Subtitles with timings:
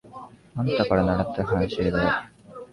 [0.55, 2.23] あんたからならった慣習だよ。